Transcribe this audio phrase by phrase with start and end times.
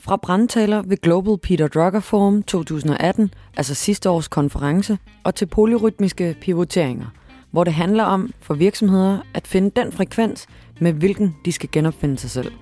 [0.00, 6.36] Fra brandtaler ved Global Peter Drucker Forum 2018, altså sidste års konference, og til polyrytmiske
[6.40, 7.06] pivoteringer,
[7.50, 10.46] hvor det handler om for virksomheder at finde den frekvens,
[10.80, 12.52] med hvilken de skal genopfinde sig selv.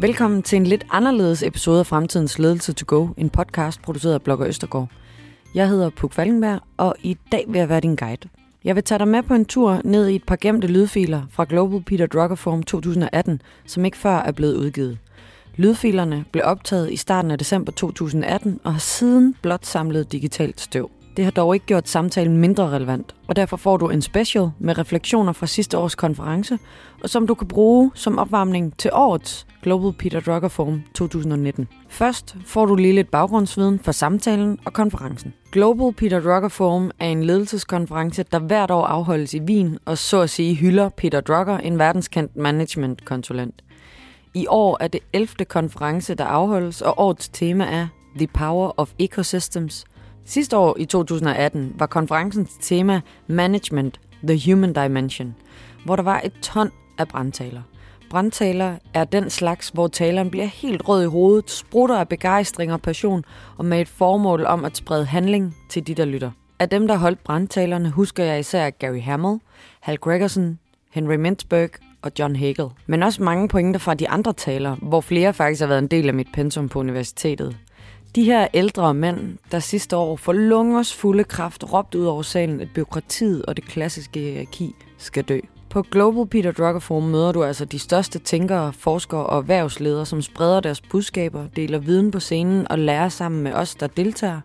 [0.00, 4.22] Velkommen til en lidt anderledes episode af Fremtidens Ledelse to Go, en podcast produceret af
[4.22, 4.88] Blogger Østergaard.
[5.54, 8.28] Jeg hedder Puk Falkenberg, og i dag vil jeg være din guide.
[8.64, 11.46] Jeg vil tage dig med på en tur ned i et par gemte lydfiler fra
[11.48, 14.98] Global Peter Drucker Forum 2018, som ikke før er blevet udgivet.
[15.56, 20.90] Lydfilerne blev optaget i starten af december 2018 og har siden blot samlet digitalt støv.
[21.16, 24.78] Det har dog ikke gjort samtalen mindre relevant, og derfor får du en special med
[24.78, 26.58] refleksioner fra sidste års konference,
[27.02, 31.68] og som du kan bruge som opvarmning til årets Global Peter Drucker Forum 2019.
[31.88, 35.34] Først får du lige lidt baggrundsviden for samtalen og konferencen.
[35.52, 40.20] Global Peter Drucker Forum er en ledelseskonference, der hvert år afholdes i Wien og så
[40.20, 43.62] at sige hylder Peter Drucker, en verdenskendt managementkonsulent.
[44.34, 45.44] I år er det 11.
[45.44, 49.84] konference, der afholdes, og årets tema er The Power of Ecosystems.
[50.24, 55.34] Sidste år i 2018 var konferencens tema Management, The Human Dimension,
[55.84, 57.62] hvor der var et ton af brandtaler.
[58.10, 62.82] Brandtaler er den slags, hvor taleren bliver helt rød i hovedet, sprutter af begejstring og
[62.82, 63.24] passion,
[63.56, 66.30] og med et formål om at sprede handling til de, der lytter.
[66.58, 69.40] Af dem, der holdt brandtalerne, husker jeg især Gary Hamel,
[69.80, 70.58] Hal Gregerson,
[70.90, 71.70] Henry Mintzberg
[72.02, 72.66] og John Hagel.
[72.86, 76.08] Men også mange pointer fra de andre taler, hvor flere faktisk har været en del
[76.08, 77.56] af mit pensum på universitetet.
[78.14, 82.60] De her ældre mænd, der sidste år for lungers fulde kraft råbte ud over salen,
[82.60, 85.40] at byråkratiet og det klassiske hierarki skal dø.
[85.70, 90.22] På Global Peter Drucker Forum møder du altså de største tænkere, forskere og erhvervsledere, som
[90.22, 94.40] spreder deres budskaber, deler viden på scenen og lærer sammen med os, der deltager.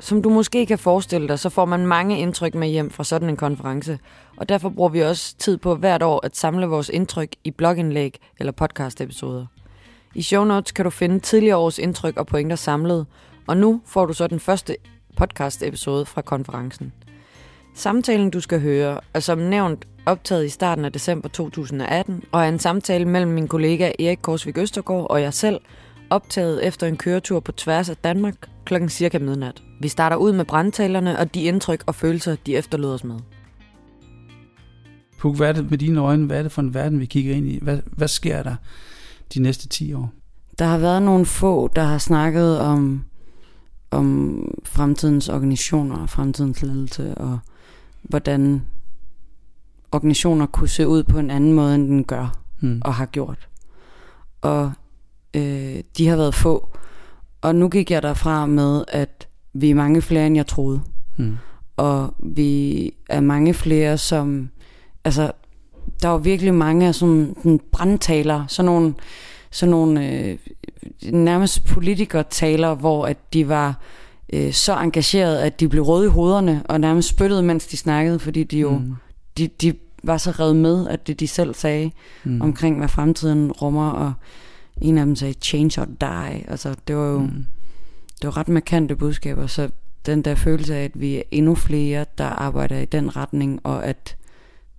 [0.00, 3.28] Som du måske kan forestille dig, så får man mange indtryk med hjem fra sådan
[3.28, 3.98] en konference,
[4.36, 8.18] og derfor bruger vi også tid på hvert år at samle vores indtryk i blogindlæg
[8.38, 9.46] eller podcast-episoder.
[10.14, 13.06] I show notes kan du finde tidligere års indtryk og pointer samlet,
[13.46, 14.76] og nu får du så den første
[15.16, 16.92] podcast-episode fra konferencen.
[17.74, 22.48] Samtalen, du skal høre, er som nævnt optaget i starten af december 2018, og er
[22.48, 25.60] en samtale mellem min kollega Erik Korsvik Østergaard og jeg selv,
[26.10, 28.34] optaget efter en køretur på tværs af Danmark
[28.64, 29.62] klokken cirka midnat.
[29.80, 33.16] Vi starter ud med brandtalerne og de indtryk og følelser, de efterlod os med.
[35.18, 36.26] Puk, hvad er det med dine øjne?
[36.26, 37.58] Hvad er det for en verden, vi kigger ind i?
[37.62, 38.56] Hvad, hvad sker der
[39.34, 40.12] de næste 10 år?
[40.58, 43.04] Der har været nogle få, der har snakket om,
[43.90, 47.38] om fremtidens organisationer og fremtidens ledelse, og
[48.02, 48.62] hvordan
[49.92, 52.82] organisationer kunne se ud på en anden måde, end den gør hmm.
[52.84, 53.48] og har gjort.
[54.40, 54.72] Og
[55.34, 56.68] øh, de har været få.
[57.40, 60.80] Og nu gik jeg derfra med, at vi er mange flere, end jeg troede.
[61.16, 61.36] Hmm.
[61.76, 64.50] Og vi er mange flere, som...
[65.04, 65.32] Altså,
[66.02, 68.94] der var virkelig mange af sådan, sådan brandtaler, sådan nogle,
[69.50, 70.38] sådan nogle øh,
[71.12, 73.80] nærmest politikertaler, hvor at de var
[74.32, 78.18] øh, så engageret, at de blev røde i hovederne og nærmest spyttede, mens de snakkede,
[78.18, 78.94] fordi de jo mm.
[79.38, 81.90] de, de var så revet med, at det de selv sagde
[82.24, 82.40] mm.
[82.40, 84.12] omkring, hvad fremtiden rummer, og
[84.80, 86.50] en af dem sagde, change or die.
[86.50, 87.46] Altså, det var jo mm.
[88.22, 89.68] det var ret markante budskaber, så
[90.06, 93.86] den der følelse af, at vi er endnu flere, der arbejder i den retning, og
[93.86, 94.16] at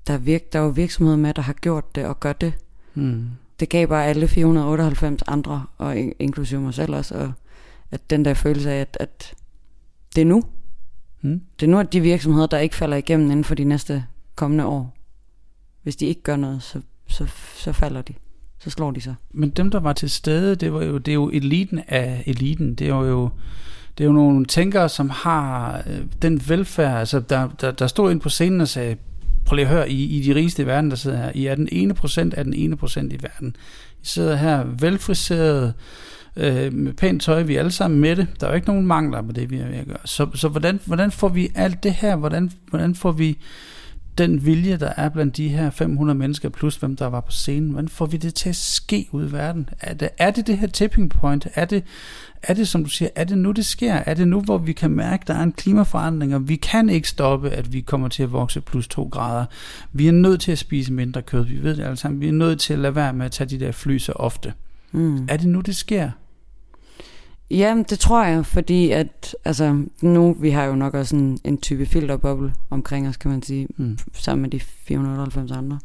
[0.08, 2.54] der er, virk, der er jo virksomheder med, der har gjort det og gør det.
[2.94, 3.28] Mm.
[3.60, 7.34] Det gav bare alle 498 andre, og inklusive mig selv også, og
[7.92, 9.34] at den der følelse af, at, at
[10.16, 10.44] det er nu.
[11.22, 11.42] Mm.
[11.60, 14.06] Det er nu, at de virksomheder, der ikke falder igennem inden for de næste
[14.36, 14.98] kommende år,
[15.84, 17.26] hvis de ikke gør noget, så, så,
[17.56, 18.14] så falder de.
[18.60, 19.16] Så slår de sig.
[19.32, 22.76] Men dem, der var til stede, det, var jo, det er jo eliten af eliten.
[22.76, 23.30] Det er jo,
[23.98, 27.00] det er jo nogle tænkere, som har øh, den velfærd.
[27.00, 28.96] Altså, der, der, der stod ind på scenen og sagde,
[29.46, 31.56] prøv lige at høre, I, I de rigeste i verden, der sidder her, I er
[31.56, 33.56] den ene procent af den ene procent i verden.
[34.04, 35.74] I sidder her velfriseret,
[36.38, 38.28] øh, med pænt tøj, vi er alle sammen med det.
[38.40, 39.98] Der er jo ikke nogen mangler på det, vi er ved at gøre.
[40.06, 42.16] Så, så hvordan, hvordan får vi alt det her?
[42.16, 43.38] Hvordan, hvordan får vi
[44.18, 47.72] den vilje, der er blandt de her 500 mennesker, plus hvem der var på scenen,
[47.72, 49.70] hvordan får vi det til at ske ud i verden?
[49.80, 51.48] Er det, er det det her tipping point?
[51.56, 51.84] Er det,
[52.44, 53.94] er det, som du siger, er det nu, det sker?
[53.94, 56.90] Er det nu, hvor vi kan mærke, at der er en klimaforandring, og vi kan
[56.90, 59.46] ikke stoppe, at vi kommer til at vokse plus to grader?
[59.94, 62.22] Vi er nødt til at spise mindre kød, vi ved det alle sammen.
[62.22, 64.54] Vi er nødt til at lade være med at tage de der fly så ofte.
[64.92, 65.28] Mm.
[65.30, 66.10] Er det nu, det sker?
[67.52, 71.58] Ja, det tror jeg, fordi at altså, nu, vi har jo nok også en, en
[71.58, 73.98] type filterboble omkring os, kan man sige, mm.
[74.14, 75.80] sammen med de 490 andre.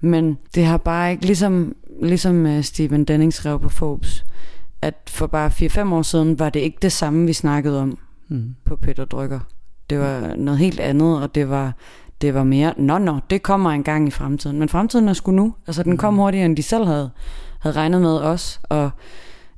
[0.00, 4.24] Men det har bare ikke, ligesom, ligesom uh, Stephen Denning skrev på Forbes,
[4.82, 7.98] at for bare 4-5 år siden var det ikke det samme, vi snakkede om
[8.28, 8.54] mm.
[8.64, 9.40] på Peter Drykker.
[9.90, 11.72] Det var noget helt andet, og det var,
[12.20, 14.58] det var mere, nå nå, det kommer en gang i fremtiden.
[14.58, 15.54] Men fremtiden er sgu nu.
[15.66, 17.10] Altså den kom hurtigere, end de selv havde,
[17.60, 18.90] havde regnet med os, og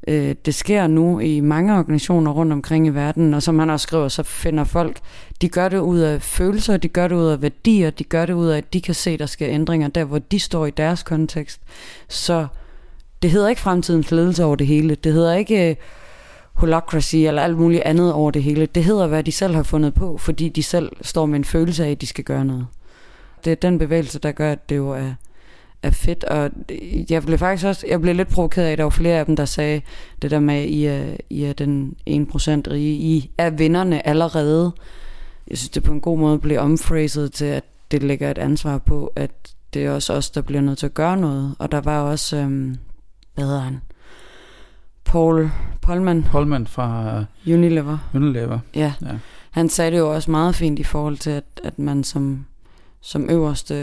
[0.09, 3.85] øh, det sker nu i mange organisationer rundt omkring i verden, og som han også
[3.85, 4.99] skriver, så finder folk,
[5.41, 8.33] de gør det ud af følelser, de gør det ud af værdier, de gør det
[8.33, 11.03] ud af, at de kan se, der sker ændringer der, hvor de står i deres
[11.03, 11.61] kontekst.
[12.09, 12.47] Så
[13.25, 14.95] det hedder ikke fremtidens ledelse over det hele.
[14.95, 15.77] Det hedder ikke øh,
[16.53, 18.67] holacracy eller alt muligt andet over det hele.
[18.67, 21.85] Det hedder, hvad de selv har fundet på, fordi de selv står med en følelse
[21.85, 22.67] af, at de skal gøre noget.
[23.45, 25.13] Det er den bevægelse, der gør, at det jo er,
[25.83, 26.25] er fedt.
[26.25, 26.51] Og
[27.11, 29.37] jeg blev faktisk også, jeg blev lidt provokeret af, at der var flere af dem,
[29.37, 29.81] der sagde
[30.23, 32.13] det der med, at I er, I er den 1%
[32.71, 32.95] rige.
[32.95, 34.73] I er vinderne allerede.
[35.49, 38.79] Jeg synes, det på en god måde blev omphraset til, at det lægger et ansvar
[38.79, 39.31] på, at
[39.75, 41.55] det er også os, der bliver nødt til at gøre noget.
[41.59, 42.79] Og der var også, øhm,
[43.43, 43.81] han?
[45.05, 45.51] Paul
[45.85, 46.23] Polman.
[46.23, 47.99] Polman fra Unilever.
[48.15, 48.59] Unilever.
[48.75, 48.93] Ja.
[49.03, 49.19] ja.
[49.51, 52.47] Han sagde det jo også meget fint i forhold til, at, at man som,
[53.01, 53.75] som øverste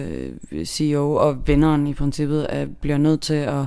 [0.51, 3.65] øh, CEO og vinderen i princippet er, bliver nødt til at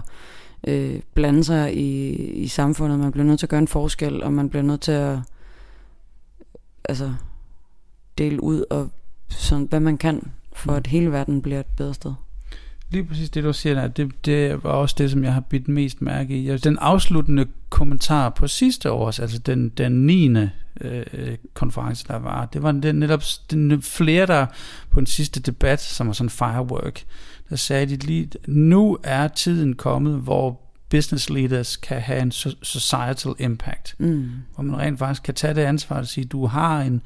[0.66, 2.98] øh, blande sig i, i samfundet.
[2.98, 5.19] Man bliver nødt til at gøre en forskel, og man bliver nødt til at
[6.84, 7.14] altså,
[8.19, 8.88] dele ud og
[9.28, 10.76] sådan, hvad man kan, for mm.
[10.76, 12.12] at hele verden bliver et bedre sted.
[12.94, 15.69] Lige præcis det, du siger der, det, det var også det, som jeg har bidt
[15.69, 16.56] mest mærke i.
[16.56, 20.37] Den afsluttende kommentar på sidste års, altså den, den 9.
[20.81, 24.46] Øh, konference, der var, det var den, netop den, flere, der
[24.91, 27.05] på den sidste debat, som var sådan firework,
[27.49, 30.61] der sagde de lige, nu er tiden kommet, hvor
[30.91, 32.31] business leaders kan have en
[32.62, 33.94] societal impact.
[33.99, 34.31] Mm.
[34.55, 37.02] Hvor man rent faktisk kan tage det ansvar og sige, du har en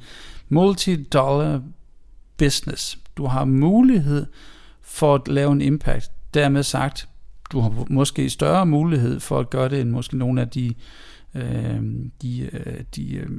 [0.49, 1.61] multi-dollar
[2.37, 2.99] business.
[3.17, 4.25] Du har mulighed
[4.89, 6.11] for at lave en impact.
[6.33, 7.09] Dermed sagt,
[7.51, 10.73] du har måske større mulighed for at gøre det, end måske nogle af de,
[11.35, 11.81] øh,
[12.21, 13.29] de, øh, de øh,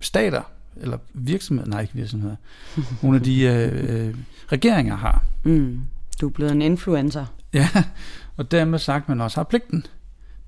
[0.00, 0.42] stater,
[0.76, 2.36] eller virksomheder, nej ikke virksomheder,
[3.02, 4.14] nogle af de øh, øh,
[4.52, 5.24] regeringer har.
[5.44, 5.80] Mm.
[6.20, 7.26] Du er blevet en influencer.
[7.52, 7.68] Ja,
[8.36, 9.86] og dermed sagt, man også har pligten.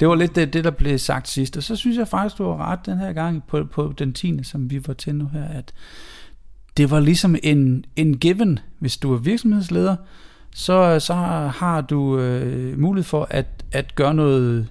[0.00, 2.44] Det var lidt det, det, der blev sagt sidst, og så synes jeg faktisk, du
[2.44, 4.42] har ret den her gang på, på den 10.
[4.42, 5.72] som vi var til nu her, at
[6.76, 9.96] det var ligesom en, en given, hvis du er virksomhedsleder,
[10.58, 11.14] så, så
[11.54, 14.68] har du øh, mulighed for at, at gøre, noget,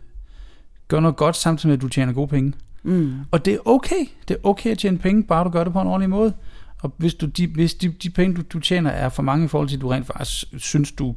[0.87, 2.53] gøre noget godt, samtidig med, at du tjener gode penge.
[2.83, 3.13] Mm.
[3.31, 4.05] Og det er okay.
[4.27, 6.33] Det er okay at tjene penge, bare du gør det på en ordentlig måde.
[6.81, 9.47] Og hvis, du, de, hvis de, de penge, du, du tjener, er for mange i
[9.47, 11.15] forhold til, at du rent faktisk synes, du,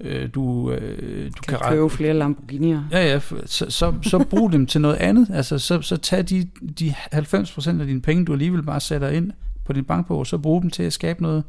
[0.00, 2.80] øh, du, øh, du kan, kan købe flere Lamborghini'er.
[2.90, 5.30] Ja, ja, så, så, så brug dem til noget andet.
[5.32, 6.48] Altså, så, så tag de,
[6.78, 9.32] de 90% af dine penge, du alligevel bare sætter ind
[9.64, 11.44] på din bankbog, så brug dem til at skabe noget,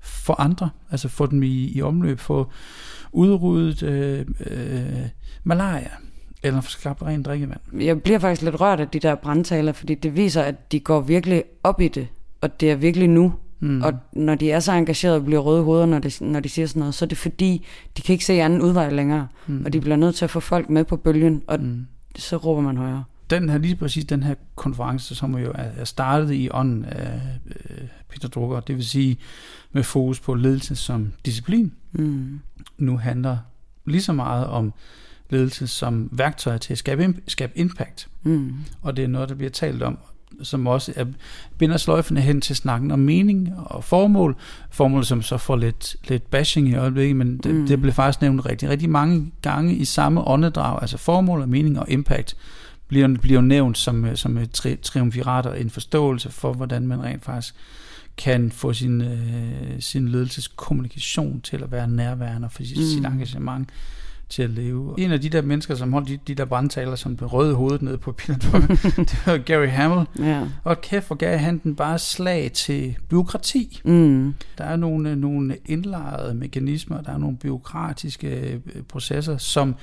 [0.00, 2.50] for andre, altså få dem i, i omløb, få
[3.12, 5.06] udryddet øh, øh,
[5.44, 5.90] malaria,
[6.42, 7.60] eller få skabt rent drikkevand.
[7.80, 11.00] Jeg bliver faktisk lidt rørt af de der brandtaler, fordi det viser, at de går
[11.00, 12.08] virkelig op i det,
[12.40, 13.32] og det er virkelig nu.
[13.60, 13.82] Mm.
[13.82, 16.66] Og når de er så engagerede og bliver røde hoveder, når de, når de siger
[16.66, 19.28] sådan noget, så er det fordi, de kan ikke se anden udvej længere.
[19.46, 19.62] Mm.
[19.64, 21.86] Og de bliver nødt til at få folk med på bølgen, og mm.
[22.16, 26.32] så råber man højere den her, lige præcis den her konference, som jo er startet
[26.32, 29.18] i ånden af øh, Peter Drucker, det vil sige
[29.72, 32.40] med fokus på ledelse som disciplin, mm.
[32.78, 33.38] nu handler
[33.86, 34.72] lige så meget om
[35.30, 38.08] ledelse som værktøj til at skabe, skabe impact.
[38.22, 38.54] Mm.
[38.82, 39.98] Og det er noget, der bliver talt om,
[40.42, 41.04] som også er,
[41.58, 44.36] binder sløjfene hen til snakken om mening og formål.
[44.70, 47.66] Formål, som så får lidt, lidt bashing i øjeblikket, men det, mm.
[47.66, 51.78] det blev faktisk nævnt rigtig, rigtig mange gange i samme åndedrag, altså formål og mening
[51.78, 52.36] og impact
[52.90, 57.24] bliver, bliver nævnt som, øh, som tri, triumvirat og en forståelse for, hvordan man rent
[57.24, 57.54] faktisk
[58.16, 62.66] kan få sin, øh, sin ledelseskommunikation til at være nærværende og få mm.
[62.66, 63.68] sit engagement
[64.28, 64.94] til at leve.
[64.98, 67.82] En af de der mennesker, som holdt de, de der brandtaler, som blev røde hovedet
[67.82, 68.60] ned på Peter
[69.10, 70.06] det var Gary Hamel.
[70.18, 70.46] Ja.
[70.64, 73.80] Og kæft, hvor gav han den bare slag til byråkrati.
[73.84, 74.34] Mm.
[74.58, 79.74] Der er nogle, nogle indlejrede mekanismer, der er nogle byråkratiske øh, processer, som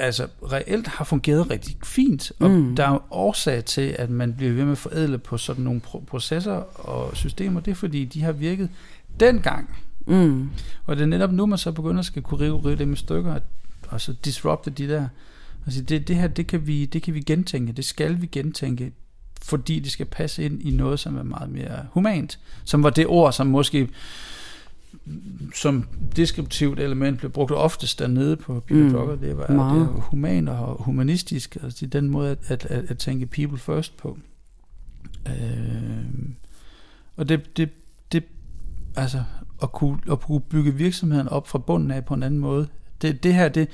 [0.00, 2.76] altså reelt har fungeret rigtig fint, og mm.
[2.76, 5.80] der er jo årsag til, at man bliver ved med at forædle på sådan nogle
[5.80, 6.52] processer
[6.86, 8.68] og systemer, det er fordi, de har virket
[9.20, 9.76] dengang.
[10.06, 10.50] Mm.
[10.86, 12.96] Og det er netop nu, man så begynder at skal kunne rive, rive dem i
[12.96, 13.38] stykker,
[13.88, 15.08] og så disrupte de der.
[15.66, 18.92] Altså det, det her, det kan, vi, det kan vi gentænke, det skal vi gentænke,
[19.42, 22.38] fordi det skal passe ind i noget, som er meget mere humant.
[22.64, 23.88] Som var det ord, som måske
[25.54, 25.84] som
[26.16, 28.92] deskriptivt element blev brugt oftest dernede på Peter mm.
[28.92, 32.98] Drucker, det var, det var human og humanistisk, altså den måde at, at, at, at
[32.98, 34.18] tænke people first på.
[35.26, 35.34] Øh,
[37.16, 37.70] og det, det,
[38.12, 38.24] det,
[38.96, 39.22] altså,
[39.62, 42.68] at kunne, at kunne bygge virksomheden op fra bunden af på en anden måde,
[43.02, 43.68] det, det her, det,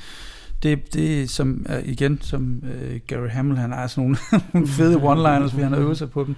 [0.62, 4.16] det, det som igen, som uh, Gary Hamel, han har sådan nogle,
[4.54, 6.36] nogle fede one-liners, vi han har øvet sig på dem,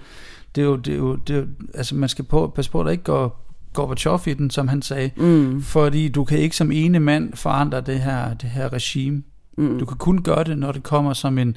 [0.54, 2.80] det er jo, det er jo, det er jo altså man skal på, passe på,
[2.80, 3.47] at der ikke går
[3.78, 5.62] Gorbachev i den, som han sagde, Mm.
[5.62, 9.22] fordi du kan ikke som ene mand forandre det her, det her regime.
[9.58, 9.78] Mm.
[9.78, 11.56] Du kan kun gøre det, når det kommer som en,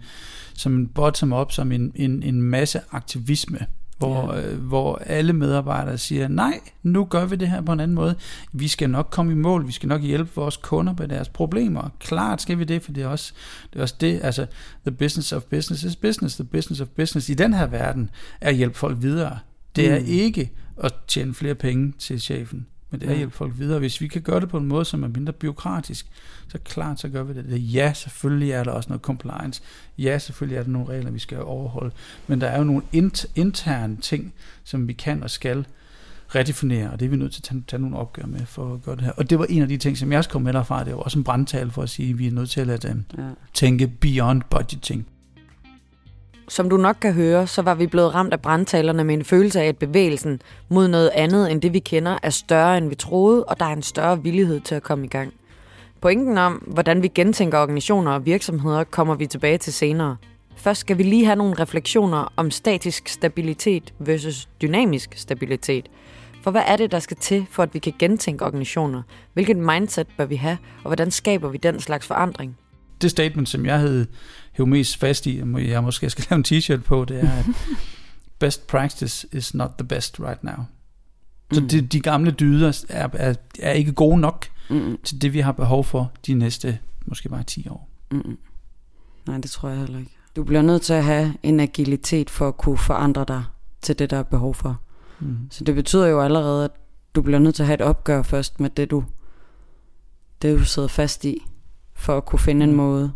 [0.53, 3.59] som en bottom-up, som en, en, en masse aktivisme,
[3.97, 4.41] hvor, Ja.
[4.51, 8.15] øh, hvor alle medarbejdere siger, nej, nu gør vi det her på en anden måde.
[8.53, 11.89] Vi skal nok komme i mål, vi skal nok hjælpe vores kunder med deres problemer.
[11.99, 13.33] Klart skal vi det, for det er også
[13.73, 14.45] det, er også det altså
[14.87, 16.35] the business of business is business.
[16.35, 18.09] The business of business i den her verden
[18.41, 19.37] er at hjælpe folk videre.
[19.75, 20.05] Det er Mm.
[20.07, 20.51] ikke
[20.83, 23.79] at tjene flere penge til chefen, men det er at hjælpe folk videre.
[23.79, 26.07] Hvis vi kan gøre det på en måde, som er mindre byråkratisk,
[26.47, 27.73] så klart, så gør vi det.
[27.73, 29.61] Ja, selvfølgelig er der også noget compliance.
[29.97, 31.91] Ja, selvfølgelig er der nogle regler, vi skal overholde.
[32.27, 35.65] Men der er jo nogle int- interne ting, som vi kan og skal
[36.35, 38.81] redefinere, og det er vi nødt til at tage, tage nogle opgør med for at
[38.83, 39.11] gøre det her.
[39.11, 40.83] Og det var en af de ting, som jeg også kom med derfra.
[40.83, 42.91] Det var også en brandtal for at sige, at vi er nødt til at uh,
[43.17, 43.23] Ja.
[43.53, 45.07] tænke beyond budgeting.
[46.51, 49.61] Som du nok kan høre, så var vi blevet ramt af brandtalerne med en følelse
[49.61, 53.43] af, at bevægelsen mod noget andet end det, vi kender, er større, end vi troede,
[53.43, 55.33] og der er en større villighed til at komme i gang.
[56.01, 60.17] Pointen om, hvordan vi gentænker organisationer og virksomheder, kommer vi tilbage til senere.
[60.55, 65.85] Først skal vi lige have nogle refleksioner om statisk stabilitet versus dynamisk stabilitet.
[66.43, 69.01] For hvad er det, der skal til, for at vi kan gentænke organisationer?
[69.33, 72.57] Hvilket mindset bør vi have, og hvordan skaber vi den slags forandring?
[73.01, 74.07] Det statement, som jeg havde
[74.51, 77.45] hævet mest fast i, og jeg måske skal lave en t-shirt på, det er, at
[78.39, 80.55] best practice is not the best right now.
[81.53, 81.67] Så Mm.
[81.67, 84.97] de, de gamle dyder er, er, er ikke gode nok Mm-mm.
[85.03, 87.89] til det, vi har behov for de næste måske bare 10 år.
[88.11, 88.37] Mm-mm.
[89.27, 90.11] Nej, det tror jeg heller ikke.
[90.35, 93.43] Du bliver nødt til at have en agilitet for at kunne forandre dig
[93.81, 94.81] til det, der er behov for.
[95.19, 95.37] Mm.
[95.51, 96.71] Så det betyder jo allerede, at
[97.15, 99.03] du bliver nødt til at have et opgør først med det, du,
[100.41, 101.37] det, du sidder fast i,
[101.93, 102.77] for at kunne finde en Mm.
[102.77, 103.11] måde,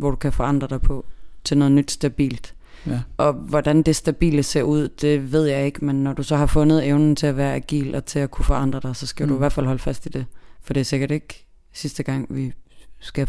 [0.00, 1.06] hvor du kan forandre dig på
[1.44, 2.54] til noget nyt stabilt.
[2.86, 3.00] Ja.
[3.16, 6.46] Og hvordan det stabile ser ud, det ved jeg ikke, men når du så har
[6.46, 9.28] fundet evnen til at være agil og til at kunne forandre dig, så skal mm.
[9.28, 9.38] du Mm.
[9.38, 10.26] i hvert fald holde fast i det.
[10.62, 12.52] For det er sikkert ikke sidste gang, vi
[13.00, 13.28] skal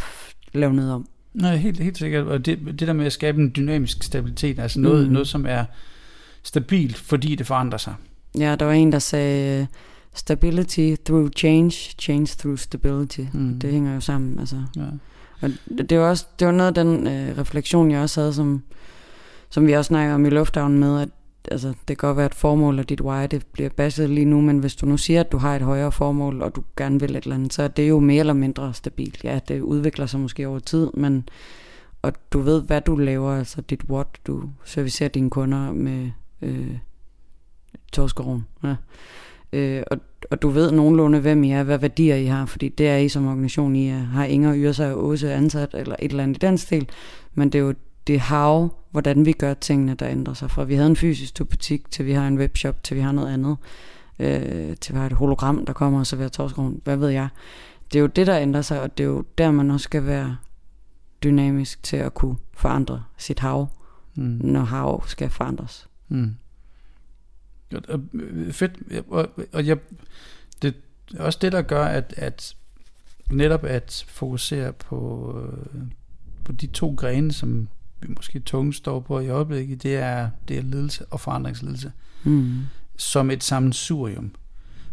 [0.53, 1.07] lave noget om.
[1.33, 2.27] Nej, helt, helt sikkert.
[2.27, 5.07] Og det, det der med at skabe en dynamisk stabilitet, altså noget, Mm.
[5.07, 5.13] mm.
[5.13, 5.65] noget som er
[6.43, 7.93] stabilt, fordi det forandrer sig.
[8.39, 9.67] Ja, der var en, der sagde,
[10.13, 13.21] stability through change, change through stability.
[13.33, 13.59] Mm.
[13.59, 14.63] Det hænger jo sammen, altså.
[14.75, 14.81] Ja.
[15.41, 15.49] Og
[15.89, 18.63] det var også det var noget af den øh, refleksion, jeg også havde, som,
[19.49, 21.09] som vi også snakker om i lufthavnen med, at
[21.51, 24.41] altså, det kan godt være et formål, og dit why, det bliver baseret lige nu,
[24.41, 27.15] men hvis du nu siger, at du har et højere formål, og du gerne vil
[27.15, 29.23] et eller andet, så er det jo mere eller mindre stabilt.
[29.23, 31.29] Ja, det udvikler sig måske over tid, men
[32.01, 36.77] og du ved, hvad du laver, altså dit what, du servicerer dine kunder med øh,
[37.93, 38.45] torskeroven.
[38.63, 38.75] Ja.
[39.53, 39.97] Øh, og,
[40.31, 43.09] og du ved nogenlunde, hvem I er, hvad værdier I har, fordi det er I
[43.09, 46.45] som organisation, I er, har Inger, Yrsa og Åse ansat, eller et eller andet i
[46.45, 46.89] den stil,
[47.33, 47.73] men det er jo
[48.07, 50.51] det hav, hvordan vi gør tingene, der ændrer sig.
[50.51, 53.33] Fra vi havde en fysisk butik, til vi har en webshop, til vi har noget
[53.33, 53.57] andet,
[54.19, 57.27] øh, til vi har et hologram, der kommer og serverer torskeroven, hvad ved jeg.
[57.93, 60.05] Det er jo det, der ændrer sig, og det er jo der, man også skal
[60.05, 60.37] være
[61.23, 63.67] dynamisk til at kunne forandre sit hav,
[64.15, 64.39] Mm.
[64.43, 65.89] når hav skal forandres.
[66.09, 66.35] Mm.
[67.73, 69.03] Og, og, øh, fedt.
[69.09, 69.77] Og, og jeg,
[70.61, 70.75] det
[71.17, 72.55] er også det, der gør, at, at
[73.31, 75.31] netop at fokusere på,
[75.73, 75.81] øh,
[76.43, 77.67] på de to grene, som
[78.01, 81.91] vi måske tungt står på i øjeblikket, det er, det er ledelse og forandringsledelse,
[82.23, 82.59] Mm.
[82.97, 84.31] som et sammensurium.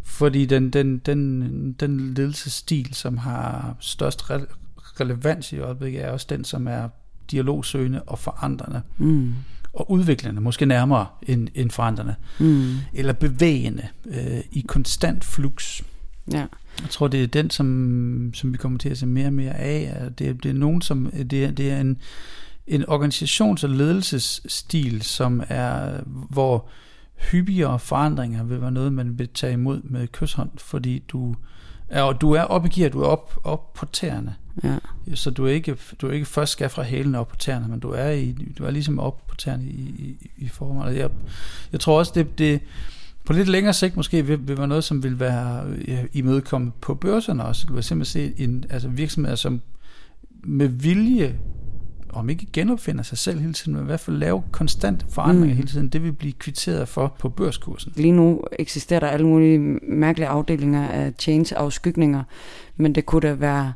[0.03, 4.55] Fordi den, den, den, den ledelsesstil, som har størst re-
[5.01, 6.89] relevans i øjeblikket, er også den, som er
[7.31, 9.35] dialogsøgende og forandrende Mm.
[9.73, 12.75] Og udviklende, måske nærmere end, end forandrende, Mm.
[12.93, 15.83] eller bevægende øh, i konstant flux.
[16.33, 16.47] Ja.
[16.83, 19.55] Jeg tror, det er den, som, som vi kommer til at se mere og mere
[19.55, 19.99] af.
[20.19, 21.97] Det, er- det er nogen, som det er, det er en,
[22.67, 26.69] en organisations- og ledelsesstil, som er, hvor
[27.31, 31.35] hyppigere forandringer vil være noget, man vil tage imod med kysshånd, fordi du
[31.89, 34.35] er, og du er op i gear, du er op, op på tæerne.
[34.65, 34.77] Ja.
[35.15, 37.81] Så du er ikke, du er ikke først skal fra hælen op på tæerne, men
[37.81, 40.97] du er, i, du er ligesom op på tæerne i, i, i formålet.
[40.97, 41.11] Jeg,
[41.73, 42.61] jeg tror også, det, det
[43.25, 45.65] på lidt længere sigt måske vil, vil være noget, som vil være
[46.13, 47.67] imødekommet på børserne også.
[47.69, 49.61] Du vil simpelthen se en, altså virksomheder, som
[50.45, 51.39] med vilje,
[52.09, 55.57] om ikke genopfinder sig selv hele tiden, men i hvert fald lave konstant forandringer mm.
[55.57, 57.93] hele tiden, det vil blive kvitteret for på børskursen.
[57.97, 62.23] Lige nu eksisterer der alle mulige mærkelige afdelinger af change-afskygninger,
[62.77, 63.73] men det kunne da være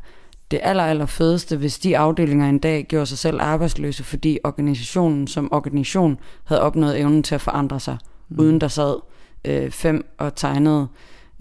[0.52, 5.26] det aller, aller fedeste, hvis de afdelinger en dag gjorde sig selv arbejdsløse, fordi organisationen
[5.26, 7.96] som organisation havde opnået evnen til at forandre sig,
[8.28, 8.38] mm.
[8.40, 8.96] uden der sad
[9.44, 10.86] øh, fem og tegnede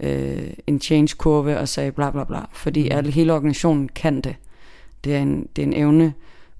[0.00, 2.88] øh, en change-kurve og sagde bla bla bla, fordi Mm.
[2.96, 4.34] alle, hele organisationen kan det.
[5.04, 6.12] Det er, en, det er en evne,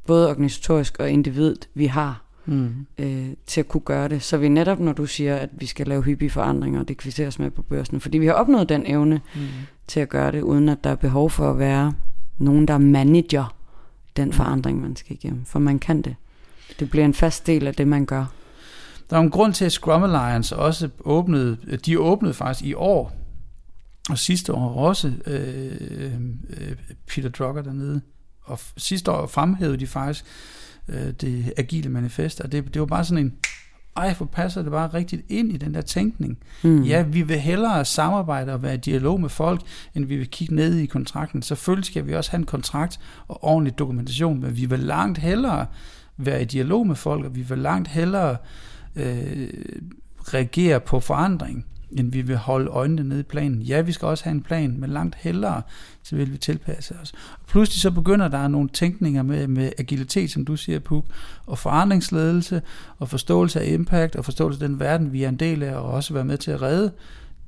[0.07, 2.23] både organisatorisk og individet, vi har.
[2.47, 2.87] mm.
[2.99, 4.23] øh, til at kunne gøre det.
[4.23, 7.51] Så vi netop, når du siger, at vi skal lave hyppige forandringer, det kvitteres med
[7.51, 9.41] på børsen, fordi vi har opnået den evne mm.
[9.87, 11.93] til at gøre det, uden at der er behov for at være
[12.43, 13.57] nogen, der manager
[14.17, 15.45] den forandring, man skal igennem.
[15.45, 16.17] For man kan det.
[16.81, 18.25] Det bliver en fast del af det, man gør.
[19.11, 23.13] Der er en grund til, at Scrum Alliance også åbnede, de åbnede faktisk i år,
[24.11, 26.13] og sidste år også øh,
[26.51, 28.01] øh, Peter Drucker dernede.
[28.43, 30.25] Og sidste år fremhævede de faktisk
[30.89, 33.35] øh, det agile manifest, og det, det var bare sådan en,
[33.97, 36.39] ej, for passer det bare rigtigt ind i den der tænkning.
[36.63, 36.83] Mm.
[36.83, 39.61] Ja, vi vil hellere samarbejde og være i dialog med folk,
[39.95, 41.43] end vi vil kigge ned i kontrakten.
[41.43, 45.67] Selvfølgelig skal vi også have en kontrakt og ordentlig dokumentation, men vi vil langt hellere
[46.17, 48.37] være i dialog med folk, og vi vil langt hellere
[48.97, 49.49] øh,
[50.35, 53.63] reagere på forandring end vi vil holde øjnene nede i planen.
[53.63, 55.63] Ja, vi skal også have en plan, men langt hellere,
[56.03, 57.13] så vil vi tilpasse os.
[57.41, 61.05] Og pludselig så begynder der nogle tænkninger med, med agilitet, som du siger, Puk,
[61.47, 62.63] og forandringsledelse,
[62.99, 65.85] og forståelse af impact, og forståelse af den verden, vi er en del af, og
[65.85, 66.93] også være med til at redde,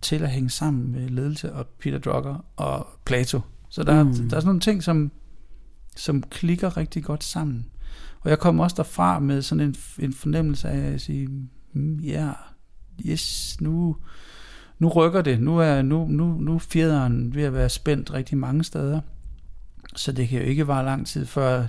[0.01, 3.41] til at hænge sammen med ledelse og Peter Drucker og Plato.
[3.69, 4.13] Så der, mm.
[4.13, 5.11] der er sådan nogle ting, som,
[5.97, 7.67] som klikker rigtig godt sammen.
[8.21, 11.29] Og jeg kom også derfra med sådan en, en fornemmelse af at sige,
[11.73, 12.35] mm, ja, yeah,
[13.07, 13.97] yes, nu,
[14.79, 15.41] nu rykker det.
[15.41, 19.01] Nu er, nu, nu, nu fjederen ved at være spændt rigtig mange steder.
[19.97, 21.67] Så det kan jo ikke være lang tid før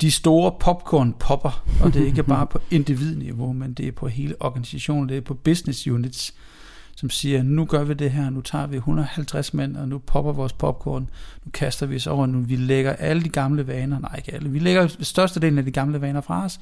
[0.00, 4.08] de store popcorn popper, og det er ikke bare på individniveau, men det er på
[4.08, 6.34] hele organisationen, det er på business units,
[6.96, 10.32] som siger, nu gør vi det her, nu tager vi 150 mænd, og nu popper
[10.32, 11.10] vores popcorn,
[11.44, 14.50] nu kaster vi os over, nu vi lægger alle de gamle vaner, nej ikke alle,
[14.50, 16.60] vi lægger størstedelen af de gamle vaner fra os,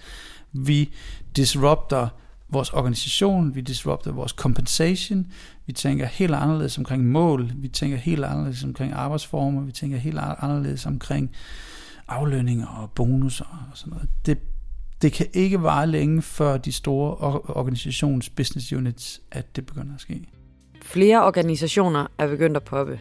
[0.53, 0.91] vi
[1.37, 2.09] disrupter
[2.55, 5.27] vores organisation, vi disrupter vores compensation,
[5.67, 10.19] vi tænker helt anderledes omkring mål, vi tænker helt anderledes omkring arbejdsformer, vi tænker helt
[10.19, 11.31] anderledes omkring
[12.09, 14.09] aflønninger og bonusser og sådan noget.
[14.27, 14.39] Det,
[15.03, 17.17] det kan ikke vare længe før de store
[17.49, 20.29] organisations business units, at det begynder at ske.
[20.83, 23.01] Flere organisationer er begyndt at poppe.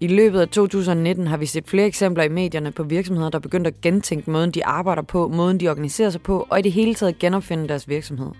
[0.00, 3.40] I løbet af 2019 har vi set flere eksempler i medierne på virksomheder, der er
[3.40, 6.72] begyndt at gentænke måden, de arbejder på, måden, de organiserer sig på, og i det
[6.72, 8.30] hele taget genopfinde deres virksomhed.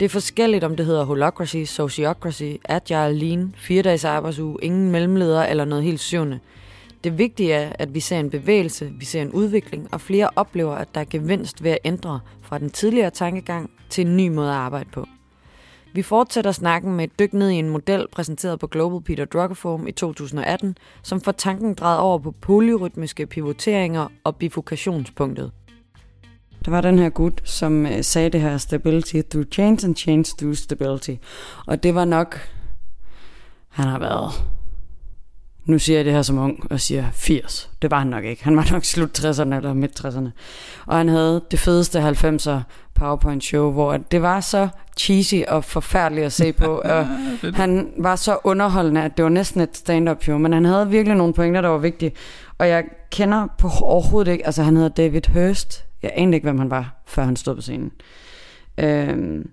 [0.00, 5.50] Det er forskelligt, om det hedder holocracy, sociocracy, agile, lean, fire dages arbejdsuge, ingen mellemledere
[5.50, 6.40] eller noget helt syvende.
[7.04, 10.74] Det vigtige er, at vi ser en bevægelse, vi ser en udvikling, og flere oplever,
[10.74, 14.50] at der er gevinst ved at ændre fra den tidligere tankegang til en ny måde
[14.50, 15.06] at arbejde på.
[15.92, 19.54] Vi fortsætter snakken med et dyk ned i en model præsenteret på Global Peter Drucker
[19.54, 25.52] Forum i 2018, som får tanken drejet over på polyrytmiske pivoteringer og bifurkationspunktet.
[26.64, 30.24] Der var den her gut, som øh, sagde det her stability through change and change
[30.38, 31.14] through stability.
[31.66, 32.48] Og det var nok,
[33.68, 34.32] han har været,
[35.64, 37.70] nu siger jeg det her som ung og siger 80.
[37.82, 38.44] Det var han nok ikke.
[38.44, 40.28] Han var nok slut 60'erne eller midt 60'erne.
[40.86, 42.60] Og han havde det fedeste 90'er
[42.94, 44.68] PowerPoint show, hvor det var så
[44.98, 46.78] cheesy og forfærdeligt at se på.
[46.94, 47.06] og
[47.54, 51.16] han var så underholdende, at det var næsten et stand-up show, men han havde virkelig
[51.16, 52.12] nogle pointer, der var vigtige.
[52.58, 56.58] Og jeg kender på overhovedet ikke, altså han hedder David Hurst, jeg anede ikke, hvem
[56.58, 57.92] han var, før han stod på scenen.
[58.78, 59.50] Øhm,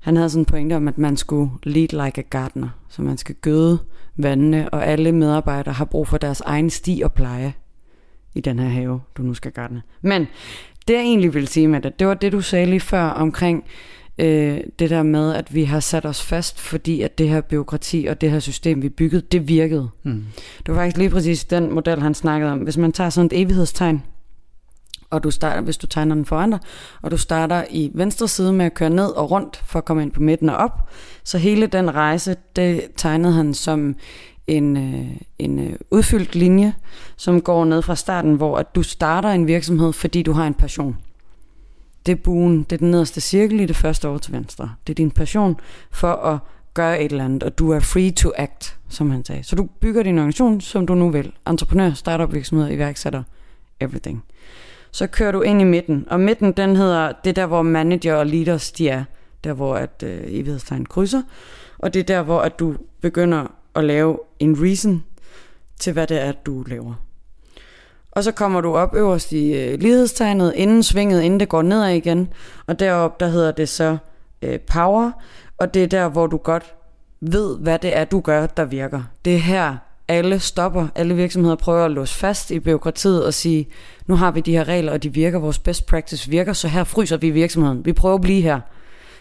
[0.00, 2.68] han havde sådan en pointe om, at man skulle lead like a gardener.
[2.88, 3.78] Så man skal gøde
[4.16, 7.54] vandene, og alle medarbejdere har brug for deres egen sti og pleje
[8.34, 9.82] i den her have, du nu skal garne.
[10.00, 10.26] Men
[10.88, 13.64] det jeg egentlig ville sige med det, det var det, du sagde lige før omkring
[14.18, 18.06] øh, det der med, at vi har sat os fast, fordi at det her byråkrati
[18.10, 19.88] og det her system, vi byggede, det virkede.
[20.02, 20.24] Mm.
[20.66, 22.58] Det var faktisk lige præcis den model, han snakkede om.
[22.58, 24.02] Hvis man tager sådan et evighedstegn,
[25.12, 26.58] og du starter, hvis du tegner den foran dig,
[27.02, 30.02] og du starter i venstre side med at køre ned og rundt for at komme
[30.02, 30.90] ind på midten og op.
[31.24, 33.96] Så hele den rejse, det tegnede han som
[34.46, 36.74] en, øh, en øh, udfyldt linje,
[37.16, 40.54] som går ned fra starten, hvor at du starter en virksomhed, fordi du har en
[40.54, 40.96] passion.
[42.06, 44.70] Det er buen, det er den nederste cirkel i det første år til venstre.
[44.86, 45.56] Det er din passion
[45.90, 46.38] for at
[46.74, 49.44] gøre et eller andet, og du er free to act, som han sagde.
[49.44, 51.32] Så du bygger din organisation, som du nu vil.
[51.46, 53.22] Entreprenør, startup virksomhed, iværksætter,
[53.80, 54.24] everything
[54.92, 56.06] så kører du ind i midten.
[56.10, 59.04] Og midten, den hedder, det der, hvor manager og leaders, de er.
[59.44, 61.22] Der, hvor at øh, evighedstegn krydser.
[61.78, 65.04] Og det er der, hvor at du begynder at lave en reason
[65.80, 66.94] til, hvad det er, du laver.
[68.10, 71.90] Og så kommer du op øverst i øh, lighedstegnet, inden svinget, inden det går nedad
[71.94, 72.28] igen.
[72.66, 73.96] Og derop der hedder det så
[74.42, 75.10] øh, power.
[75.58, 76.74] Og det er der, hvor du godt
[77.20, 79.02] ved, hvad det er, du gør, der virker.
[79.24, 79.76] Det er her,
[80.12, 83.68] alle stopper, alle virksomheder prøver at låse fast i byråkratiet og sige,
[84.06, 86.84] nu har vi de her regler, og de virker, vores best practice virker, så her
[86.84, 87.84] fryser vi virksomheden.
[87.84, 88.60] Vi prøver at blive her.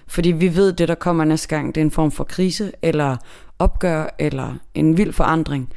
[0.08, 3.18] Fordi vi ved, det, der kommer næste gang, det er en form for krise, eller
[3.60, 5.70] opgør, eller en vild forandring.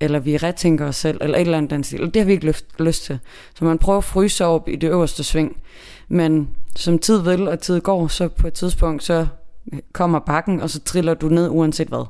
[0.00, 2.00] eller vi retænker os selv, eller et eller andet den stil.
[2.00, 3.18] Det har vi ikke lyst, lyst til.
[3.54, 5.56] Så man prøver at fryse op i det øverste sving.
[6.08, 9.26] Men som tid vil, og tid går, så på et tidspunkt, så
[9.92, 12.06] kommer bakken, og så triller du ned uanset hvad.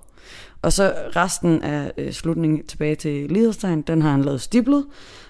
[0.63, 4.87] Og så resten af øh, slutningen tilbage til Liderstein, den har han lavet stiblet,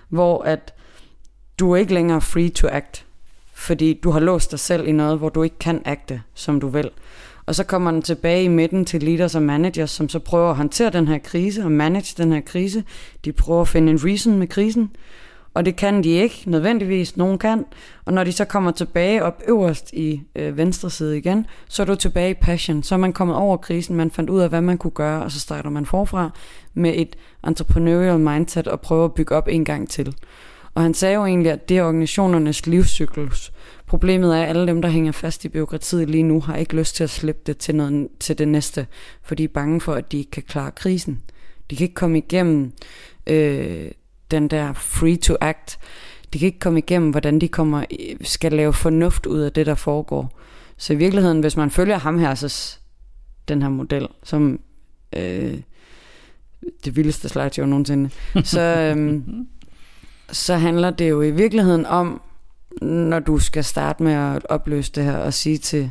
[0.09, 0.75] hvor at
[1.59, 3.07] du er ikke længere free to act,
[3.55, 6.68] fordi du har låst dig selv i noget, hvor du ikke kan agte, som du
[6.68, 6.90] vil.
[7.47, 10.57] Og så kommer den tilbage i midten til leaders og managers, som så prøver at
[10.57, 12.85] håndtere den her krise og manage den her krise.
[13.25, 14.90] De prøver at finde en reason med krisen,
[15.55, 17.17] og det kan de ikke nødvendigvis.
[17.17, 17.65] Nogen kan.
[18.05, 21.87] Og når de så kommer tilbage op øverst i øh, venstre side igen, så er
[21.87, 22.83] du tilbage i passion.
[22.83, 25.31] Så er man kommet over krisen, man fandt ud af, hvad man kunne gøre, og
[25.31, 26.31] så starter man forfra
[26.75, 30.15] med et entrepreneurial mindset og prøver at bygge op en gang til.
[30.75, 33.53] Og han sagde jo egentlig, at det er organisationernes livscyklus.
[33.87, 36.97] Problemet er, at alle dem, der hænger fast i byråkratiet lige nu, har ikke lyst
[36.97, 38.87] til at slippe det til, noget, til det næste,
[39.23, 41.23] for de er bange for, at de ikke kan klare krisen.
[41.71, 42.73] De kan ikke komme igennem
[43.27, 43.91] øh,
[44.33, 45.79] den der free to act.
[46.33, 47.85] De kan ikke komme igennem, hvordan de kommer,
[48.21, 50.40] skal lave fornuft ud af det, der foregår.
[50.77, 52.79] Så i virkeligheden, hvis man følger ham her, så
[53.49, 54.61] den her model, som
[55.16, 55.61] øh,
[56.85, 58.11] det vildeste slideshow nogensinde,
[58.45, 59.23] så, øh,
[60.33, 62.23] så handler det jo i virkeligheden om,
[62.83, 65.90] når du skal starte med at opløse det her og sige til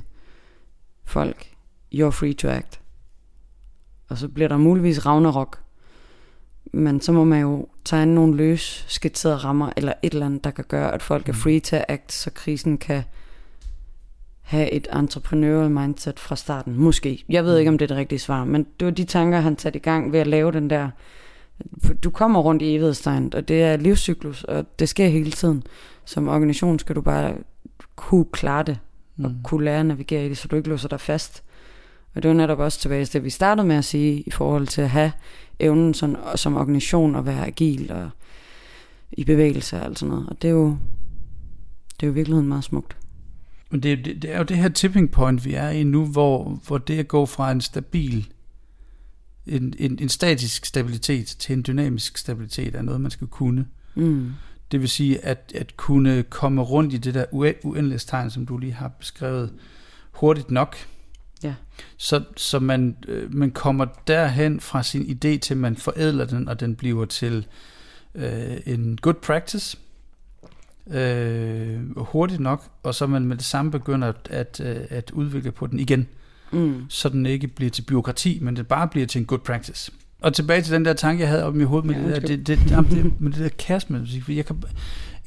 [1.05, 1.47] folk,
[1.95, 2.81] you're free to act.
[4.09, 5.60] Og så bliver der muligvis Ragnarok.
[6.71, 10.51] Men så må man jo tegne nogle løs skitserede rammer, eller et eller andet, der
[10.51, 11.39] kan gøre, at folk er mm.
[11.39, 13.03] free to act, så krisen kan
[14.41, 16.75] have et entrepreneurial mindset fra starten.
[16.75, 17.23] Måske.
[17.29, 19.57] Jeg ved ikke, om det er det rigtige svar, men det var de tanker, han
[19.57, 20.89] satte i gang ved at lave den der...
[22.03, 25.63] Du kommer rundt i evighedstegn, og det er livscyklus, og det sker hele tiden.
[26.05, 27.33] Som organisation skal du bare
[27.95, 28.79] kunne klare det,
[29.23, 29.43] og mm.
[29.43, 31.43] kunne lære at navigere i det, så du ikke låser dig fast.
[32.15, 34.67] Og det var netop også tilbage til det, vi startede med at sige, i forhold
[34.67, 35.11] til at have
[35.61, 38.09] evnen sådan, som organisation at være agil og
[39.11, 40.29] i bevægelse og alt sådan noget.
[40.29, 40.77] Og det er jo,
[41.95, 42.97] det er jo i virkeligheden meget smukt.
[43.71, 46.61] Men det, det, det er jo det her tipping point, vi er i nu, hvor,
[46.67, 48.27] hvor det at gå fra en stabil,
[49.45, 53.65] en, en, en statisk stabilitet til en dynamisk stabilitet er noget, man skal kunne.
[53.95, 54.31] Mm.
[54.71, 58.73] Det vil sige, at, at kunne komme rundt i det der uendelighedstegn, som du lige
[58.73, 59.53] har beskrevet,
[60.11, 60.75] hurtigt nok,
[61.43, 61.53] Ja.
[61.97, 66.59] Så, så man, øh, man kommer derhen fra sin idé til, man forædler den, og
[66.59, 67.45] den bliver til
[68.15, 69.77] øh, en good practice,
[70.91, 75.51] øh, hurtigt nok, og så man med det samme begynder at, at, øh, at udvikle
[75.51, 76.07] på den igen,
[76.51, 76.85] mm.
[76.89, 79.91] så den ikke bliver til byråkrati, men det bare bliver til en good practice.
[80.21, 82.21] Og tilbage til den der tanke, jeg havde op i mit hoved med, ja, det,
[82.21, 84.63] der, det, det, det, med det der kæreste, jeg kan,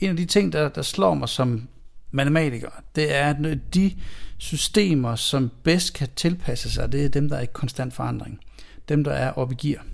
[0.00, 1.68] en af de ting, der, der slår mig som
[2.14, 2.70] matematikere.
[2.96, 3.92] det er, at de
[4.38, 8.38] systemer, som bedst kan tilpasse sig, det er dem, der er i konstant forandring.
[8.88, 9.84] Dem, der er op i gear.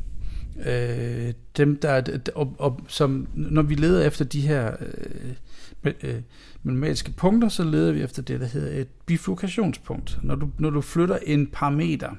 [0.67, 2.03] Øh, dem, der er,
[2.35, 4.77] og, og, som, når vi leder efter de her
[5.85, 6.21] øh, øh,
[6.63, 10.19] matematiske punkter, så leder vi efter det, der hedder et bifurkationspunkt.
[10.23, 12.11] Når du, når du flytter en parameter,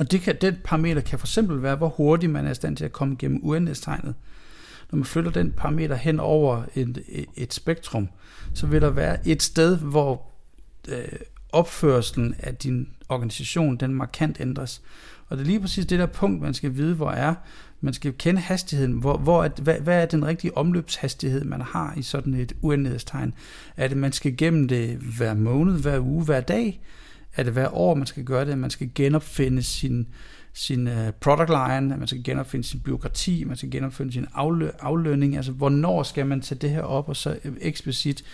[0.00, 2.76] og det kan, den parameter kan for eksempel være, hvor hurtigt man er i stand
[2.76, 4.14] til at komme gennem uendelighedstegnet.
[4.92, 7.04] Når man flytter den parameter hen over et,
[7.36, 8.08] et spektrum,
[8.54, 10.22] så vil der være et sted, hvor
[10.88, 11.08] øh,
[11.52, 14.82] opførselen af din organisation, den markant ændres.
[15.28, 17.34] Og det er lige præcis det der punkt, man skal vide, hvor er.
[17.80, 18.92] Man skal kende hastigheden.
[18.92, 23.34] Hvor, hvor er, hvad, hvad er den rigtige omløbshastighed, man har i sådan et uendelighedstegn?
[23.76, 26.80] Er det, man skal gennem det hver måned, hver uge, hver dag?
[27.36, 28.58] Er det hver år, man skal gøre det?
[28.58, 30.08] Man skal genopfinde sin,
[30.52, 35.36] sin uh, product line, man skal genopfinde sin byråkrati, man skal genopfinde sin aflø- aflønning.
[35.36, 38.24] Altså, hvornår skal man tage det her op og så eksplicit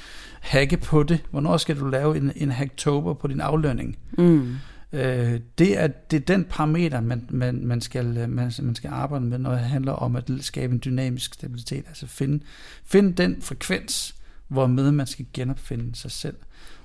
[0.41, 1.25] hacke på det?
[1.31, 3.99] Hvornår skal du lave en, en hacktober på din aflønning?
[4.19, 4.57] Mm.
[4.93, 8.91] Øh, det, er, det er den parameter, man, man, man, skal, øh, man, man skal
[8.91, 11.85] arbejde med, når det handler om at skabe en dynamisk stabilitet.
[11.89, 12.45] Altså finde,
[12.85, 14.15] finde den frekvens,
[14.49, 16.37] hvormed man skal genopfinde sig selv.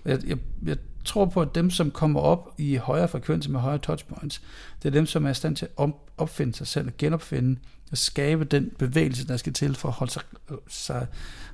[0.05, 3.79] Jeg, jeg, jeg tror på, at dem, som kommer op i højere frekvenser med højere
[3.79, 4.41] touchpoints,
[4.83, 7.59] det er dem, som er i stand til at opfinde sig selv og genopfinde
[7.91, 10.21] og skabe den bevægelse, der skal til for at holde sig,
[10.67, 11.07] sig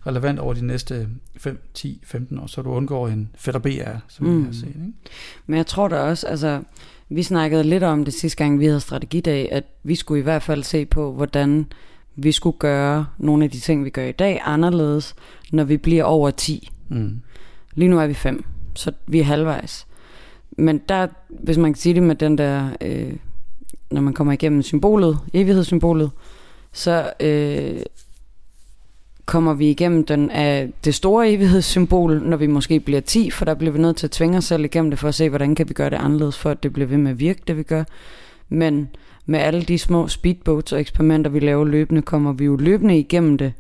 [0.08, 1.08] relevant over de næste
[1.38, 4.40] 5, 10, 15 år, så du undgår en fætter BR, som mm.
[4.40, 4.68] vi har set.
[4.68, 4.94] Ikke?
[5.46, 6.62] Men jeg tror da også, altså,
[7.10, 10.44] vi snakkede lidt om det sidste gang, vi havde strategidag, at vi skulle i hvert
[10.44, 11.66] fald se på, hvordan
[12.16, 15.16] vi skulle gøre nogle af de ting, vi gør i dag, anderledes,
[15.52, 16.70] når vi bliver over 10.
[16.90, 17.22] Mm.
[17.76, 18.46] Lige nu er vi 5,
[18.78, 19.88] så vi er halvvejs.
[20.58, 23.14] Men der, hvis man kan sige det med den der, øh,
[23.92, 26.12] når man kommer igennem symbolet, evighedssymbolet,
[26.72, 27.82] så øh,
[29.26, 33.54] kommer vi igennem den af det store evighedssymbol, når vi måske bliver 10, for der
[33.54, 35.70] bliver vi nødt til at tvinge os selv igennem det, for at se, hvordan kan
[35.70, 37.84] vi gøre det anderledes, for at det bliver ved med at virke, det vi gør.
[38.50, 38.90] Men
[39.26, 43.38] med alle de små speedboats og eksperimenter, vi laver løbende, kommer vi jo løbende igennem
[43.38, 43.54] det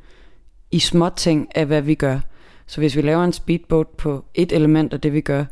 [0.72, 2.20] i små ting af, hvad vi gør.
[2.68, 5.46] Så hvis vi laver en speedboat på et element af det, vi gør,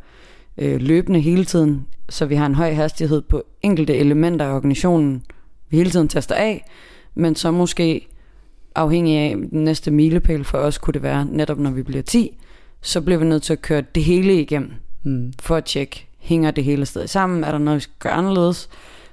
[0.58, 5.22] øh, løbende hele tiden, så vi har en høj hastighed på enkelte elementer af organisationen,
[5.70, 6.64] vi hele tiden tester af,
[7.14, 8.08] men så måske
[8.74, 12.38] afhængig af den næste milepæl for os, kunne det være netop når vi bliver 10,
[12.80, 14.70] så bliver vi nødt til at køre det hele igennem,
[15.02, 15.32] mm.
[15.42, 18.68] for at tjekke, hænger det hele stadig sammen, er der noget, vi skal gøre anderledes,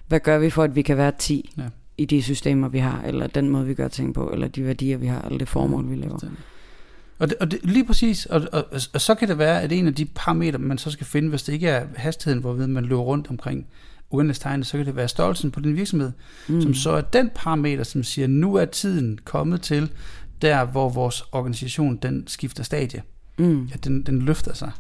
[0.08, 1.64] hvad gør vi for, at vi kan være 10 ja.
[1.98, 4.98] i de systemer, vi har, eller den måde, vi gør ting på, eller de værdier,
[4.98, 6.20] vi har, eller det formål, vi laver.
[7.24, 9.72] Og, det, og det, lige præcis, og, og, og, og så kan det være, at
[9.72, 12.86] en af de parametre, man så skal finde, hvis det ikke er hastigheden, hvorved man
[12.86, 13.66] løber rundt omkring
[14.10, 16.12] uendelighedstegnet, så kan det være størrelsen på din virksomhed,
[16.48, 16.62] mm.
[16.62, 19.92] som så er den parameter, som siger, nu er tiden kommet til
[20.42, 23.02] der, hvor vores organisation, den skifter stadie.
[23.38, 23.66] Mm.
[23.66, 24.72] Ja, den, den løfter sig.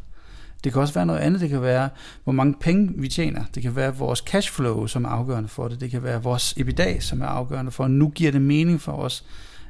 [0.64, 1.42] Det kan også være noget andet.
[1.42, 1.90] Det kan være,
[2.24, 3.44] hvor mange penge vi tjener.
[3.56, 5.82] Det kan være vores cashflow, som er afgørende for det.
[5.82, 9.26] Det kan være vores EBITDA, som er afgørende for, nu giver det mening for os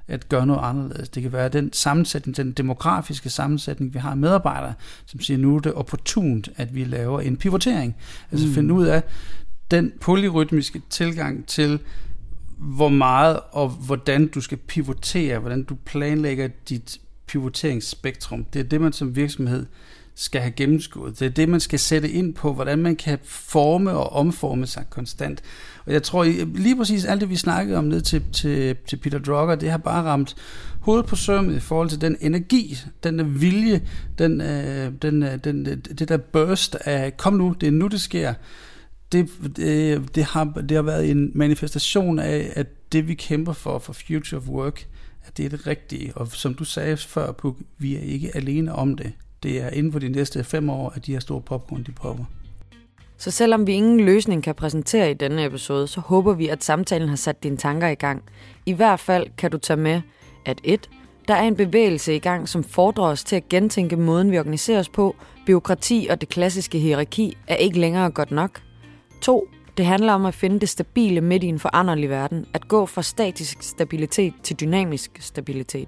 [0.08, 1.10] at gøre noget anderledes.
[1.10, 4.74] Det kan være den sammensætning, den demografiske sammensætning, vi har medarbejdere,
[5.06, 7.96] som siger, nu er det opportunt, at vi laver en pivotering.
[8.32, 8.54] Altså mm.
[8.54, 9.04] finde ud af
[9.72, 11.80] den polyrytmiske tilgang til,
[12.58, 18.44] hvor meget og hvordan du skal pivotere, hvordan du planlægger dit pivoteringsspektrum.
[18.44, 19.66] Det er det, man som virksomhed
[20.16, 21.20] skal have gennemskuddet.
[21.20, 24.86] Det er det, man skal sætte ind på, hvordan man kan forme og omforme sig
[24.90, 25.42] konstant.
[25.86, 26.24] Og jeg tror
[26.58, 29.78] lige præcis alt det, vi snakkede om ned til, til, til Peter Drucker, det har
[29.78, 30.36] bare ramt
[30.80, 33.82] hovedet på sømmet i forhold til den energi, den vilje,
[34.18, 37.88] den, øh, den, øh, den, øh, det der burst af, kom nu, det er nu,
[37.88, 38.34] det sker.
[39.12, 43.80] Det, det, det, har, det har været en manifestation af, at det vi kæmper for,
[43.80, 44.88] for Future of Work,
[45.26, 46.12] at det er det rigtige.
[46.16, 49.12] Og som du sagde før, Puk, vi er ikke alene om det
[49.44, 52.26] det er inden for de næste fem år, at de her store popcorn, de popper.
[53.18, 57.10] Så selvom vi ingen løsning kan præsentere i denne episode, så håber vi, at samtalen
[57.10, 58.24] har sat dine tanker i gang.
[58.66, 60.02] I hvert fald kan du tage med,
[60.46, 60.90] at et,
[61.28, 64.80] Der er en bevægelse i gang, som fordrer os til at gentænke måden, vi organiserer
[64.80, 65.16] os på.
[65.46, 68.62] Biokrati og det klassiske hierarki er ikke længere godt nok.
[69.22, 69.48] 2.
[69.78, 72.46] Det handler om at finde det stabile midt i en foranderlig verden.
[72.54, 75.88] At gå fra statisk stabilitet til dynamisk stabilitet.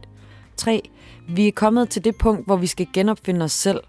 [0.58, 0.89] 3.
[1.28, 3.80] Vi er kommet til det punkt, hvor vi skal genopfinde os selv,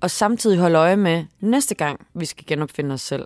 [0.00, 3.24] og samtidig holde øje med næste gang, vi skal genopfinde os selv.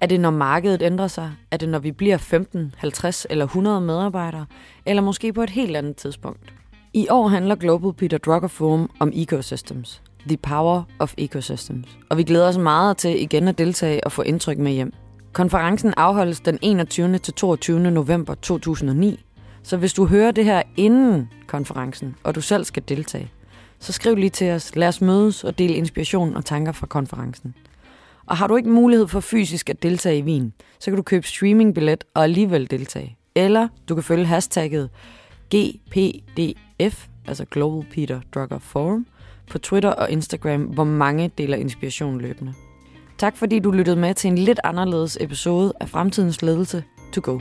[0.00, 1.32] Er det, når markedet ændrer sig?
[1.50, 4.46] Er det, når vi bliver 15, 50 eller 100 medarbejdere?
[4.86, 6.52] Eller måske på et helt andet tidspunkt?
[6.92, 10.02] I år handler Global Peter Drucker Forum om ecosystems.
[10.26, 11.98] The Power of Ecosystems.
[12.08, 14.92] Og vi glæder os meget til igen at deltage og få indtryk med hjem.
[15.32, 17.18] Konferencen afholdes den 21.
[17.18, 17.90] til 22.
[17.90, 19.20] november 2009
[19.64, 23.30] så hvis du hører det her inden konferencen, og du selv skal deltage,
[23.78, 24.76] så skriv lige til os.
[24.76, 27.54] Lad os mødes og dele inspiration og tanker fra konferencen.
[28.26, 31.26] Og har du ikke mulighed for fysisk at deltage i Wien, så kan du købe
[31.26, 33.16] streamingbillet og alligevel deltage.
[33.34, 34.90] Eller du kan følge hashtagget
[35.54, 39.06] GPDF, altså Global Peter Drucker Forum,
[39.50, 42.54] på Twitter og Instagram, hvor mange deler inspiration løbende.
[43.18, 47.38] Tak fordi du lyttede med til en lidt anderledes episode af Fremtidens Ledelse to Go.